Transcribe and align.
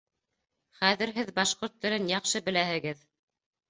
Хәҙер 0.77 1.13
һеҙ 1.19 1.31
башҡорт 1.37 1.79
телен 1.87 2.11
яҡшы 2.17 2.47
беләһегеҙ. 2.53 3.09